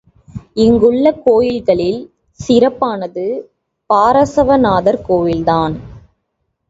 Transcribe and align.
இங்குள்ள 0.55 1.11
கோயில்களில் 1.25 1.99
சிறப்பானது 2.39 3.25
பார்ஸவ 3.89 4.57
நாதர் 4.57 5.01
கோயில்தான். 5.01 5.75